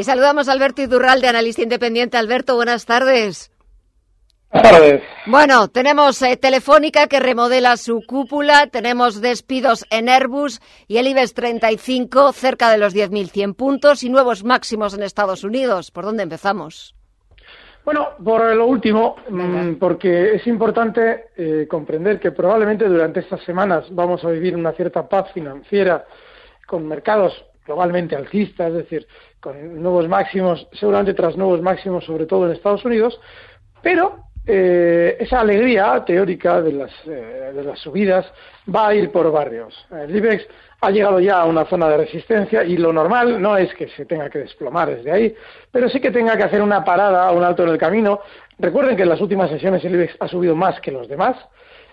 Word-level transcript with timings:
Y 0.00 0.04
saludamos 0.04 0.48
a 0.48 0.52
Alberto 0.52 0.80
Idurral, 0.80 1.20
de 1.20 1.28
analista 1.28 1.60
independiente. 1.60 2.16
Alberto, 2.16 2.54
buenas 2.54 2.86
tardes. 2.86 3.52
Buenas 4.50 4.72
tardes. 4.72 5.02
Bueno, 5.26 5.68
tenemos 5.68 6.22
eh, 6.22 6.38
Telefónica 6.38 7.06
que 7.06 7.20
remodela 7.20 7.76
su 7.76 8.00
cúpula, 8.06 8.68
tenemos 8.68 9.20
despidos 9.20 9.84
en 9.90 10.08
Airbus 10.08 10.62
y 10.88 10.96
el 10.96 11.06
IBEX 11.06 11.34
35 11.34 12.32
cerca 12.32 12.70
de 12.70 12.78
los 12.78 12.96
10.100 12.96 13.54
puntos 13.54 14.02
y 14.02 14.08
nuevos 14.08 14.42
máximos 14.42 14.94
en 14.94 15.02
Estados 15.02 15.44
Unidos. 15.44 15.90
¿Por 15.90 16.06
dónde 16.06 16.22
empezamos? 16.22 16.94
Bueno, 17.84 18.08
por 18.24 18.56
lo 18.56 18.64
último, 18.64 19.16
mm, 19.28 19.74
porque 19.74 20.36
es 20.36 20.46
importante 20.46 21.26
eh, 21.36 21.66
comprender 21.68 22.18
que 22.18 22.32
probablemente 22.32 22.86
durante 22.86 23.20
estas 23.20 23.44
semanas 23.44 23.84
vamos 23.90 24.24
a 24.24 24.30
vivir 24.30 24.56
una 24.56 24.72
cierta 24.72 25.06
paz 25.06 25.30
financiera 25.34 26.06
con 26.66 26.88
mercados 26.88 27.49
globalmente 27.66 28.16
alcistas, 28.16 28.68
es 28.68 28.74
decir, 28.74 29.06
con 29.40 29.82
nuevos 29.82 30.08
máximos, 30.08 30.68
seguramente 30.72 31.14
tras 31.14 31.36
nuevos 31.36 31.62
máximos, 31.62 32.04
sobre 32.04 32.26
todo 32.26 32.46
en 32.46 32.52
Estados 32.52 32.84
Unidos, 32.84 33.20
pero 33.82 34.24
eh, 34.46 35.16
esa 35.20 35.40
alegría 35.40 36.02
teórica 36.04 36.62
de 36.62 36.72
las, 36.72 36.90
eh, 37.06 37.52
de 37.54 37.62
las 37.62 37.78
subidas 37.78 38.26
va 38.74 38.88
a 38.88 38.94
ir 38.94 39.10
por 39.12 39.30
barrios. 39.30 39.74
El 39.90 40.16
IBEX 40.16 40.46
ha 40.80 40.90
llegado 40.90 41.20
ya 41.20 41.40
a 41.40 41.44
una 41.44 41.66
zona 41.66 41.88
de 41.88 41.98
resistencia 41.98 42.64
y 42.64 42.76
lo 42.76 42.92
normal 42.92 43.40
no 43.40 43.56
es 43.56 43.72
que 43.74 43.88
se 43.88 44.06
tenga 44.06 44.30
que 44.30 44.38
desplomar 44.38 44.88
desde 44.88 45.12
ahí, 45.12 45.34
pero 45.70 45.88
sí 45.88 46.00
que 46.00 46.10
tenga 46.10 46.36
que 46.36 46.44
hacer 46.44 46.62
una 46.62 46.84
parada, 46.84 47.30
un 47.32 47.44
alto 47.44 47.64
en 47.64 47.68
el 47.68 47.78
camino. 47.78 48.20
Recuerden 48.58 48.96
que 48.96 49.02
en 49.02 49.10
las 49.10 49.20
últimas 49.20 49.50
sesiones 49.50 49.84
el 49.84 49.94
IBEX 49.94 50.16
ha 50.20 50.28
subido 50.28 50.56
más 50.56 50.80
que 50.80 50.90
los 50.90 51.06
demás 51.06 51.36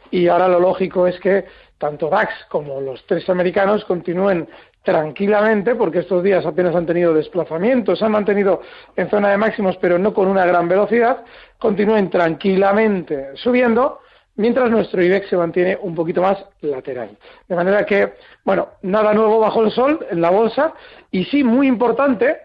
y 0.10 0.28
ahora 0.28 0.48
lo 0.48 0.60
lógico 0.60 1.06
es 1.06 1.20
que 1.20 1.46
tanto 1.78 2.10
DAX 2.10 2.34
como 2.50 2.82
los 2.82 3.06
tres 3.06 3.30
americanos 3.30 3.84
continúen 3.86 4.48
tranquilamente, 4.88 5.76
porque 5.76 6.00
estos 6.00 6.24
días 6.24 6.46
apenas 6.46 6.74
han 6.74 6.86
tenido 6.86 7.14
desplazamientos, 7.14 8.00
se 8.00 8.06
han 8.06 8.12
mantenido 8.14 8.62
en 8.96 9.10
zona 9.10 9.32
de 9.32 9.38
máximos, 9.38 9.76
pero 9.82 10.00
no 10.00 10.14
con 10.14 10.30
una 10.30 10.46
gran 10.46 10.70
velocidad, 10.70 11.26
continúen 11.60 12.10
tranquilamente 12.10 13.32
subiendo, 13.36 14.00
mientras 14.38 14.70
nuestro 14.70 15.04
IBEX 15.04 15.28
se 15.28 15.36
mantiene 15.36 15.78
un 15.82 15.94
poquito 15.94 16.22
más 16.22 16.38
lateral. 16.62 17.10
De 17.50 17.56
manera 17.58 17.86
que, 17.86 18.14
bueno, 18.46 18.70
nada 18.82 19.14
nuevo 19.14 19.40
bajo 19.40 19.62
el 19.62 19.72
sol 19.72 20.08
en 20.10 20.22
la 20.22 20.30
bolsa, 20.30 20.74
y 21.12 21.26
sí, 21.26 21.44
muy 21.44 21.68
importante, 21.68 22.38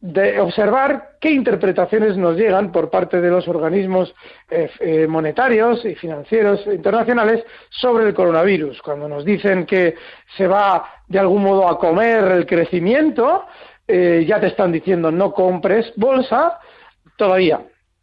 de 0.00 0.38
observar 0.40 1.16
qué 1.20 1.30
interpretaciones 1.30 2.16
nos 2.16 2.36
llegan 2.36 2.70
por 2.70 2.88
parte 2.88 3.20
de 3.20 3.30
los 3.30 3.48
organismos 3.48 4.14
eh, 4.48 4.70
eh, 4.78 5.06
monetarios 5.08 5.84
y 5.84 5.96
financieros 5.96 6.64
internacionales 6.66 7.44
sobre 7.68 8.06
el 8.06 8.14
coronavirus. 8.14 8.80
Cuando 8.80 9.08
nos 9.08 9.24
dicen 9.24 9.66
que 9.66 9.96
se 10.36 10.46
va 10.46 10.88
de 11.08 11.18
algún 11.18 11.42
modo 11.42 11.68
a 11.68 11.78
comer 11.78 12.24
el 12.30 12.46
crecimiento, 12.46 13.46
eh, 13.88 14.24
ya 14.26 14.38
te 14.38 14.48
están 14.48 14.70
diciendo 14.70 15.10
no 15.10 15.32
compres 15.32 15.92
bolsa, 15.96 16.60
todavía. 17.16 17.60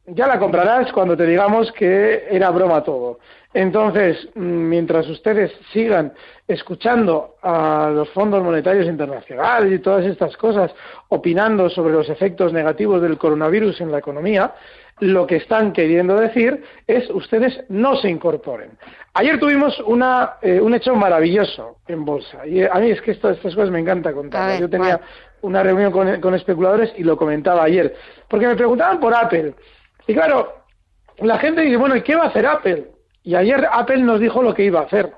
Ya 0.08 0.28
la 0.28 0.38
comprarás 0.38 0.92
cuando 0.92 1.18
te 1.18 1.26
digamos 1.26 1.72
que 1.72 2.28
era 2.30 2.52
broma 2.52 2.84
todo. 2.84 3.20
Entonces, 3.56 4.28
mm, 4.36 4.42
mientras 4.42 5.08
ustedes 5.08 5.52
sigan 5.72 6.14
escuchando 6.46 7.36
a 7.42 7.90
los 7.92 8.10
fondos 8.10 8.44
monetarios 8.44 8.86
internacionales 8.86 9.72
y 9.72 9.80
todas 9.80 10.06
estas 10.06 10.36
cosas, 10.36 10.76
opinando 11.08 11.70
sobre 11.70 11.94
los 11.94 12.10
efectos 12.10 12.52
negativos 12.52 13.02
del 13.02 13.18
coronavirus 13.18 13.80
en 13.80 13.92
la 13.92 14.00
economía, 14.00 14.54
lo 15.00 15.26
que 15.26 15.38
están 15.38 15.74
queriendo 15.74 16.18
decir 16.20 16.64
es 16.86 17.10
ustedes 17.10 17.64
no 17.70 17.96
se 17.96 18.10
incorporen. 18.10 18.72
Ayer 19.14 19.40
tuvimos 19.40 19.80
una, 19.86 20.34
eh, 20.42 20.60
un 20.60 20.74
hecho 20.76 20.94
maravilloso 20.96 21.78
en 21.88 22.04
bolsa 22.04 22.46
y 22.46 22.62
a 22.64 22.76
mí 22.76 22.92
es 22.92 23.02
que 23.02 23.12
estas 23.12 23.38
cosas 23.40 23.70
me 23.70 23.80
encanta 23.80 24.14
contar. 24.14 24.60
Yo 24.60 24.70
tenía 24.70 25.00
una 25.42 25.64
reunión 25.64 25.92
con, 25.92 26.20
con 26.20 26.36
especuladores 26.36 26.94
y 26.98 27.04
lo 27.04 27.18
comentaba 27.18 27.64
ayer, 27.64 27.96
porque 28.28 28.48
me 28.48 28.56
preguntaban 28.56 29.00
por 29.00 29.16
Apple. 29.16 29.54
Y 30.08 30.14
claro, 30.14 30.54
la 31.20 31.38
gente 31.40 31.62
dice, 31.62 31.78
bueno, 31.78 31.96
¿y 31.96 32.02
qué 32.02 32.16
va 32.16 32.26
a 32.26 32.28
hacer 32.28 32.46
Apple? 32.46 32.92
Y 33.24 33.36
ayer 33.36 33.68
Apple 33.72 33.98
nos 33.98 34.20
dijo 34.20 34.42
lo 34.44 34.54
que 34.54 34.64
iba 34.64 34.82
a 34.82 34.84
hacer. 34.84 35.12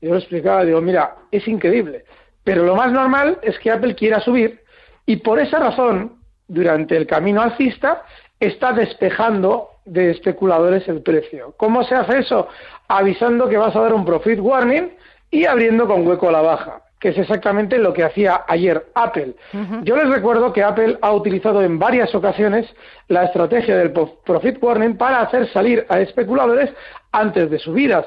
Yo 0.00 0.10
lo 0.10 0.18
explicaba, 0.18 0.64
digo, 0.64 0.80
mira, 0.80 1.16
es 1.30 1.46
increíble. 1.48 2.04
Pero 2.44 2.64
lo 2.64 2.76
más 2.76 2.92
normal 2.92 3.38
es 3.42 3.58
que 3.58 3.70
Apple 3.70 3.94
quiera 3.94 4.20
subir 4.20 4.62
y 5.06 5.16
por 5.16 5.38
esa 5.38 5.58
razón, 5.58 6.18
durante 6.46 6.96
el 6.96 7.06
camino 7.06 7.42
alcista, 7.42 8.04
está 8.38 8.72
despejando 8.72 9.70
de 9.84 10.10
especuladores 10.10 10.86
el 10.88 11.02
precio. 11.02 11.54
¿Cómo 11.56 11.82
se 11.82 11.94
hace 11.94 12.18
eso? 12.18 12.48
Avisando 12.88 13.48
que 13.48 13.56
vas 13.56 13.74
a 13.74 13.80
dar 13.80 13.94
un 13.94 14.04
profit 14.04 14.38
warning 14.38 14.92
y 15.30 15.46
abriendo 15.46 15.86
con 15.86 16.06
hueco 16.06 16.28
a 16.28 16.32
la 16.32 16.42
baja 16.42 16.82
que 17.00 17.10
es 17.10 17.18
exactamente 17.18 17.78
lo 17.78 17.92
que 17.92 18.04
hacía 18.04 18.44
ayer 18.46 18.86
Apple. 18.94 19.34
Yo 19.82 19.96
les 19.96 20.08
recuerdo 20.08 20.52
que 20.52 20.62
Apple 20.62 20.98
ha 21.00 21.12
utilizado 21.12 21.62
en 21.62 21.78
varias 21.78 22.14
ocasiones 22.14 22.66
la 23.08 23.24
estrategia 23.24 23.76
del 23.76 23.92
profit 23.92 24.62
warning 24.62 24.96
para 24.96 25.20
hacer 25.20 25.48
salir 25.52 25.86
a 25.88 26.00
especuladores 26.00 26.70
antes 27.12 27.50
de 27.50 27.58
subidas. 27.58 28.06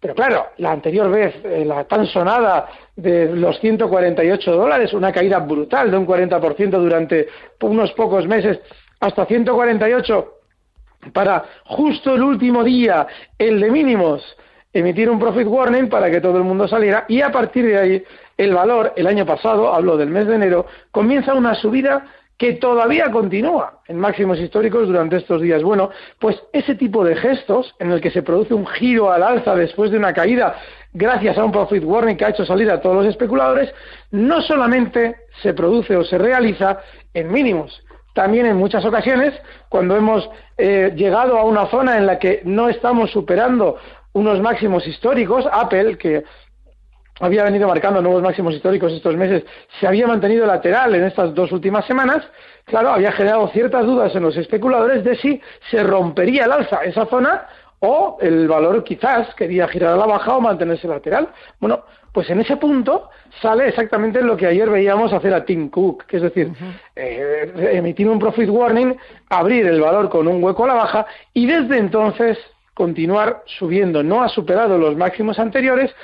Pero 0.00 0.14
claro, 0.14 0.46
la 0.58 0.72
anterior 0.72 1.10
vez, 1.10 1.34
eh, 1.44 1.64
la 1.64 1.84
tan 1.84 2.06
sonada 2.06 2.68
de 2.94 3.34
los 3.34 3.58
148 3.60 4.52
dólares, 4.52 4.92
una 4.92 5.10
caída 5.10 5.38
brutal 5.38 5.90
de 5.90 5.96
un 5.96 6.06
40% 6.06 6.70
durante 6.78 7.28
unos 7.62 7.92
pocos 7.92 8.26
meses, 8.26 8.60
hasta 9.00 9.24
148 9.24 10.32
para 11.12 11.44
justo 11.64 12.14
el 12.14 12.22
último 12.22 12.62
día, 12.62 13.06
el 13.38 13.60
de 13.60 13.70
mínimos, 13.70 14.22
emitir 14.72 15.08
un 15.08 15.18
profit 15.18 15.46
warning 15.46 15.88
para 15.88 16.10
que 16.10 16.20
todo 16.20 16.38
el 16.38 16.44
mundo 16.44 16.68
saliera 16.68 17.04
y 17.08 17.22
a 17.22 17.30
partir 17.30 17.66
de 17.66 17.78
ahí 17.78 18.04
el 18.36 18.54
valor, 18.54 18.92
el 18.96 19.06
año 19.06 19.24
pasado, 19.24 19.74
hablo 19.74 19.96
del 19.96 20.10
mes 20.10 20.26
de 20.26 20.34
enero, 20.34 20.66
comienza 20.90 21.34
una 21.34 21.54
subida 21.54 22.06
que 22.38 22.52
todavía 22.54 23.10
continúa 23.10 23.80
en 23.88 23.98
máximos 23.98 24.38
históricos 24.38 24.86
durante 24.86 25.16
estos 25.16 25.40
días. 25.40 25.62
Bueno, 25.62 25.90
pues 26.18 26.36
ese 26.52 26.74
tipo 26.74 27.02
de 27.02 27.16
gestos 27.16 27.74
en 27.78 27.92
el 27.92 28.00
que 28.00 28.10
se 28.10 28.22
produce 28.22 28.52
un 28.52 28.66
giro 28.66 29.10
al 29.10 29.22
alza 29.22 29.54
después 29.54 29.90
de 29.90 29.96
una 29.96 30.12
caída 30.12 30.56
gracias 30.92 31.36
a 31.36 31.44
un 31.44 31.52
profit 31.52 31.84
warning 31.84 32.16
que 32.16 32.24
ha 32.24 32.30
hecho 32.30 32.44
salir 32.44 32.70
a 32.70 32.80
todos 32.80 32.96
los 32.96 33.06
especuladores, 33.06 33.72
no 34.10 34.40
solamente 34.42 35.16
se 35.42 35.52
produce 35.52 35.94
o 35.94 36.04
se 36.04 36.16
realiza 36.16 36.78
en 37.12 37.30
mínimos, 37.30 37.82
también 38.14 38.46
en 38.46 38.56
muchas 38.56 38.84
ocasiones, 38.84 39.34
cuando 39.68 39.94
hemos 39.94 40.28
eh, 40.56 40.92
llegado 40.96 41.38
a 41.38 41.44
una 41.44 41.66
zona 41.66 41.98
en 41.98 42.06
la 42.06 42.18
que 42.18 42.40
no 42.44 42.70
estamos 42.70 43.10
superando 43.10 43.76
unos 44.14 44.40
máximos 44.40 44.86
históricos, 44.86 45.46
Apple, 45.52 45.98
que 45.98 46.24
había 47.20 47.44
venido 47.44 47.68
marcando 47.68 48.02
nuevos 48.02 48.22
máximos 48.22 48.54
históricos 48.54 48.92
estos 48.92 49.16
meses, 49.16 49.44
se 49.80 49.86
había 49.86 50.06
mantenido 50.06 50.46
lateral 50.46 50.94
en 50.94 51.04
estas 51.04 51.34
dos 51.34 51.50
últimas 51.52 51.86
semanas, 51.86 52.24
claro, 52.64 52.90
había 52.90 53.12
generado 53.12 53.48
ciertas 53.48 53.86
dudas 53.86 54.14
en 54.14 54.22
los 54.22 54.36
especuladores 54.36 55.04
de 55.04 55.16
si 55.16 55.40
se 55.70 55.82
rompería 55.82 56.44
el 56.44 56.52
alza 56.52 56.84
esa 56.84 57.06
zona 57.06 57.46
o 57.80 58.18
el 58.20 58.48
valor 58.48 58.82
quizás 58.84 59.34
quería 59.34 59.68
girar 59.68 59.92
a 59.92 59.96
la 59.96 60.06
baja 60.06 60.36
o 60.36 60.40
mantenerse 60.40 60.88
lateral. 60.88 61.28
Bueno, 61.60 61.84
pues 62.12 62.30
en 62.30 62.40
ese 62.40 62.56
punto 62.56 63.10
sale 63.42 63.68
exactamente 63.68 64.22
lo 64.22 64.36
que 64.36 64.46
ayer 64.46 64.70
veíamos 64.70 65.12
hacer 65.12 65.34
a 65.34 65.44
Tim 65.44 65.68
Cook, 65.68 66.06
que 66.06 66.16
es 66.16 66.22
decir, 66.22 66.50
eh, 66.94 67.52
emitir 67.74 68.08
un 68.08 68.18
profit 68.18 68.48
warning, 68.48 68.96
abrir 69.28 69.66
el 69.66 69.80
valor 69.80 70.08
con 70.08 70.26
un 70.26 70.42
hueco 70.42 70.64
a 70.64 70.68
la 70.68 70.74
baja 70.74 71.06
y 71.34 71.46
desde 71.46 71.76
entonces 71.76 72.38
continuar 72.72 73.42
subiendo. 73.44 74.02
No 74.02 74.22
ha 74.22 74.28
superado 74.28 74.78
los 74.78 74.96
máximos 74.96 75.38
anteriores, 75.38 75.94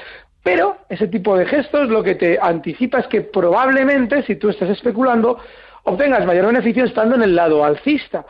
pero 0.42 0.78
ese 0.88 1.08
tipo 1.08 1.36
de 1.36 1.46
gestos 1.46 1.88
lo 1.88 2.02
que 2.02 2.16
te 2.16 2.38
anticipa 2.40 2.98
es 2.98 3.06
que 3.06 3.22
probablemente, 3.22 4.22
si 4.22 4.36
tú 4.36 4.48
estás 4.48 4.70
especulando, 4.70 5.38
obtengas 5.84 6.26
mayor 6.26 6.46
beneficio 6.46 6.84
estando 6.84 7.14
en 7.14 7.22
el 7.22 7.34
lado 7.34 7.64
alcista. 7.64 8.24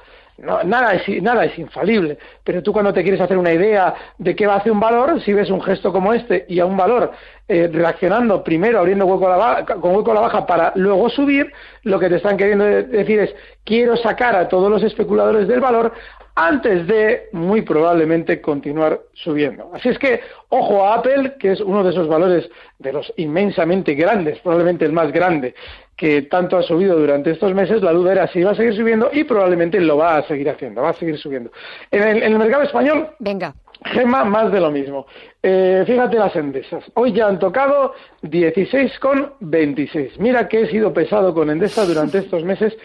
nada, 0.65 0.95
es, 0.95 1.23
nada 1.23 1.45
es 1.45 1.59
infalible, 1.59 2.19
pero 2.45 2.63
tú 2.63 2.73
cuando 2.73 2.93
te 2.93 3.03
quieres 3.03 3.21
hacer 3.21 3.39
una 3.39 3.53
idea 3.53 3.95
de 4.19 4.35
qué 4.35 4.47
va 4.47 4.55
a 4.55 4.57
hacer 4.59 4.73
un 4.73 4.81
valor, 4.81 5.23
si 5.23 5.33
ves 5.33 5.51
un 5.51 5.63
gesto 5.63 5.93
como 5.93 6.13
este 6.13 6.45
y 6.49 6.59
a 6.61 6.67
un 6.67 6.77
valor 6.77 7.13
eh, 7.49 7.69
reaccionando 7.73 8.43
primero 8.43 8.79
abriendo 8.79 9.07
hueco 9.07 9.29
a 9.29 9.37
la 9.37 9.65
con 9.65 9.95
hueco 9.95 10.11
a 10.11 10.15
la 10.15 10.21
baja 10.21 10.47
para 10.47 10.73
luego 10.77 11.09
subir, 11.11 11.53
lo 11.85 11.99
que 11.99 12.09
te 12.09 12.17
están 12.17 12.37
queriendo 12.37 12.65
decir 12.65 13.21
es 13.21 13.35
quiero 13.65 13.97
sacar 13.97 14.35
a 14.37 14.49
todos 14.49 14.71
los 14.71 14.83
especuladores 14.83 15.47
del 15.49 15.61
valor 15.61 15.93
antes 16.35 16.87
de 16.87 17.29
muy 17.33 17.63
probablemente 17.63 18.41
continuar 18.41 19.01
subiendo. 19.13 19.71
Así 19.75 19.89
es 19.89 19.99
que 19.99 20.21
ojo 20.49 20.85
a 20.85 20.95
Apple, 20.95 21.35
que 21.39 21.53
es 21.53 21.61
uno 21.61 21.85
de 21.85 21.91
esos 21.91 22.09
valores 22.09 22.49
de 22.79 22.93
los 22.93 23.13
inmensamente 23.17 23.95
grandes, 23.95 24.39
probablemente 24.41 24.85
el 24.85 24.93
más 24.93 25.13
grande, 25.13 25.55
que 25.97 26.23
tanto 26.23 26.57
ha 26.57 26.63
subido 26.63 26.99
durante 26.99 27.31
estos 27.31 27.55
meses, 27.55 27.83
la 27.83 27.93
duda 27.93 28.13
era 28.13 28.27
si 28.29 28.43
va 28.43 28.53
a 28.53 28.55
seguir 28.55 28.75
subiendo 28.75 29.11
y 29.13 29.25
probablemente 29.25 29.81
lo 29.81 29.97
va 29.97 30.17
a 30.17 30.27
seguir 30.27 30.49
haciendo, 30.49 30.83
va 30.83 30.91
a 30.91 30.95
seguir 30.95 31.19
subiendo. 31.19 31.53
En 31.91 32.03
el, 32.03 32.23
en 32.23 32.33
el 32.33 32.39
mercado 32.39 32.63
español, 32.63 33.11
Venga. 33.19 33.55
Gema, 33.85 34.25
más 34.25 34.53
de 34.53 34.61
lo 34.61 34.71
mismo. 34.71 35.07
Eh, 35.43 35.83
fíjate 35.87 36.17
las 36.17 36.35
endesas. 36.37 36.85
Hoy 36.95 37.13
ya 37.13 37.27
han 37.27 37.39
tocado 37.39 37.95
16,26. 38.23 40.19
Mira 40.19 40.49
que 40.49 40.63
he 40.63 40.71
sido 40.71 40.93
pesado 40.93 41.35
con 41.35 41.51
Endesa 41.51 41.85
durante 41.85 42.19
estos 42.19 42.45
meses. 42.45 42.77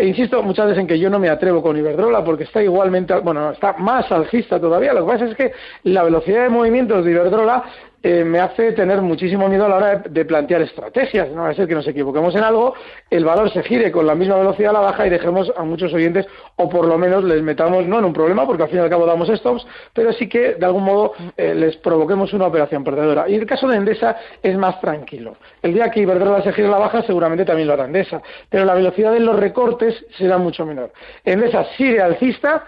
E 0.00 0.06
insisto 0.06 0.40
muchas 0.44 0.66
veces 0.68 0.80
en 0.82 0.86
que 0.86 0.96
yo 0.96 1.10
no 1.10 1.18
me 1.18 1.28
atrevo 1.28 1.60
con 1.60 1.76
Iberdrola 1.76 2.22
porque 2.22 2.44
está 2.44 2.62
igualmente, 2.62 3.12
bueno, 3.18 3.50
está 3.50 3.72
más 3.78 4.10
alcista 4.12 4.60
todavía. 4.60 4.92
Lo 4.92 5.04
que 5.04 5.12
pasa 5.12 5.24
es 5.24 5.36
que 5.36 5.50
la 5.82 6.04
velocidad 6.04 6.44
de 6.44 6.50
movimientos 6.50 7.04
de 7.04 7.10
Iberdrola 7.10 7.64
eh, 8.02 8.22
me 8.24 8.38
hace 8.38 8.72
tener 8.72 9.02
muchísimo 9.02 9.48
miedo 9.48 9.64
a 9.64 9.68
la 9.68 9.76
hora 9.76 9.96
de, 10.08 10.24
plantear 10.24 10.62
estrategias. 10.62 11.30
No 11.30 11.42
va 11.42 11.48
a 11.48 11.54
ser 11.54 11.66
que 11.66 11.74
nos 11.74 11.86
equivoquemos 11.88 12.34
en 12.36 12.44
algo, 12.44 12.74
el 13.10 13.24
valor 13.24 13.52
se 13.52 13.62
gire 13.62 13.90
con 13.90 14.06
la 14.06 14.14
misma 14.14 14.36
velocidad 14.36 14.70
a 14.70 14.74
la 14.74 14.80
baja 14.80 15.06
y 15.06 15.10
dejemos 15.10 15.52
a 15.56 15.64
muchos 15.64 15.92
oyentes, 15.92 16.26
o 16.56 16.68
por 16.68 16.86
lo 16.86 16.96
menos 16.96 17.24
les 17.24 17.42
metamos, 17.42 17.86
no 17.86 17.98
en 17.98 18.04
un 18.04 18.12
problema, 18.12 18.46
porque 18.46 18.62
al 18.62 18.68
fin 18.68 18.78
y 18.78 18.82
al 18.82 18.90
cabo 18.90 19.04
damos 19.06 19.28
stops, 19.28 19.66
pero 19.92 20.12
sí 20.12 20.28
que 20.28 20.54
de 20.54 20.66
algún 20.66 20.84
modo 20.84 21.12
eh, 21.36 21.54
les 21.54 21.76
provoquemos 21.78 22.32
una 22.32 22.46
operación 22.46 22.84
perdedora. 22.84 23.28
Y 23.28 23.34
el 23.34 23.46
caso 23.46 23.66
de 23.66 23.76
Endesa 23.76 24.16
es 24.42 24.56
más 24.56 24.80
tranquilo. 24.80 25.36
El 25.62 25.74
día 25.74 25.90
que 25.90 26.00
Iberdrola 26.00 26.42
se 26.42 26.52
gire 26.52 26.68
a 26.68 26.72
la 26.72 26.78
baja, 26.78 27.02
seguramente 27.02 27.44
también 27.44 27.66
lo 27.66 27.74
hará 27.74 27.86
Endesa, 27.86 28.22
pero 28.48 28.64
la 28.64 28.74
velocidad 28.74 29.12
de 29.12 29.20
los 29.20 29.36
recortes 29.36 30.06
será 30.16 30.38
mucho 30.38 30.64
menor. 30.64 30.92
Endesa 31.24 31.64
sigue 31.76 32.00
alcista 32.00 32.64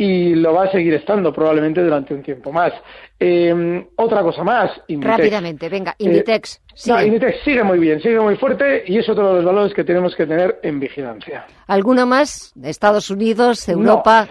y 0.00 0.34
lo 0.34 0.54
va 0.54 0.64
a 0.64 0.70
seguir 0.70 0.94
estando 0.94 1.30
probablemente 1.30 1.82
durante 1.82 2.14
un 2.14 2.22
tiempo 2.22 2.50
más. 2.50 2.72
Eh, 3.18 3.86
otra 3.96 4.22
cosa 4.22 4.42
más. 4.42 4.70
Inditex. 4.88 5.18
Rápidamente, 5.18 5.68
venga, 5.68 5.94
Inditex. 5.98 6.56
Eh, 6.56 6.72
sigue. 6.74 6.96
No, 6.96 7.02
Inditex 7.02 7.44
sigue 7.44 7.62
muy 7.62 7.78
bien, 7.78 8.00
sigue 8.00 8.18
muy 8.18 8.34
fuerte 8.36 8.82
y 8.86 8.96
es 8.96 9.06
otro 9.10 9.28
de 9.28 9.34
los 9.34 9.44
valores 9.44 9.74
que 9.74 9.84
tenemos 9.84 10.16
que 10.16 10.24
tener 10.24 10.58
en 10.62 10.80
vigilancia. 10.80 11.44
¿Alguno 11.66 12.06
más? 12.06 12.50
¿De 12.54 12.70
Estados 12.70 13.10
Unidos, 13.10 13.68
Europa? 13.68 14.26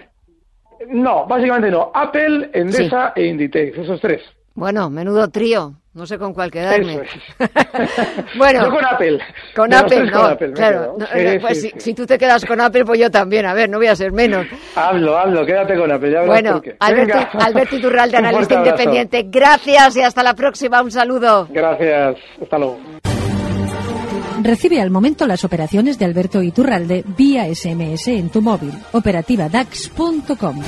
No, 0.88 1.04
no 1.04 1.28
básicamente 1.28 1.70
no. 1.70 1.92
Apple, 1.94 2.50
Endesa 2.52 3.14
sí. 3.16 3.22
e 3.22 3.26
Inditex, 3.28 3.78
esos 3.78 4.02
tres. 4.02 4.24
Bueno, 4.56 4.90
menudo 4.90 5.30
trío. 5.30 5.76
No 6.00 6.06
sé 6.06 6.18
con 6.18 6.34
cuál 6.34 6.50
quedarme. 6.50 6.94
Es. 6.94 7.48
bueno, 8.38 8.64
yo 8.64 8.72
con 8.72 8.86
Apple. 8.86 9.20
Con 9.54 9.74
Apple, 9.74 10.06
no, 10.06 10.12
con 10.12 10.32
Apple, 10.32 10.52
claro. 10.54 10.96
No, 10.98 11.06
sí, 11.06 11.40
pues 11.42 11.62
sí, 11.62 11.72
si, 11.74 11.80
si, 11.82 11.94
tú 11.94 12.06
te 12.06 12.18
quedas 12.18 12.46
con 12.46 12.62
Apple, 12.62 12.86
pues 12.86 13.02
yo 13.02 13.12
también. 13.12 13.46
A 13.46 13.54
ver, 13.54 13.70
no 13.70 13.80
voy 13.80 13.88
a 13.88 13.98
ser 13.98 14.14
menos. 14.14 14.48
Hablo, 14.76 15.18
hablo, 15.18 15.46
quédate 15.46 15.76
con 15.76 15.92
Apple. 15.92 16.10
Ya 16.10 16.22
bueno, 16.22 16.62
Alberto, 16.80 17.18
Alberto 17.34 17.76
Iturralde, 17.76 18.16
analista 18.18 18.56
independiente. 18.56 19.26
Gracias 19.28 19.98
y 19.98 20.02
hasta 20.02 20.24
la 20.24 20.34
próxima. 20.36 20.82
Un 20.82 20.92
saludo. 20.92 21.50
Gracias. 21.52 22.16
Hasta 22.42 22.58
luego. 22.58 22.80
Recibe 24.42 24.80
al 24.80 24.90
momento 24.90 25.28
las 25.28 25.44
operaciones 25.44 26.00
de 26.00 26.06
Alberto 26.06 26.42
Iturralde 26.42 27.04
vía 27.18 27.54
SMS 27.54 28.08
en 28.08 28.30
tu 28.30 28.42
móvil. 28.42 28.72
Operativa 28.94 29.50
DAX.com. 29.50 30.62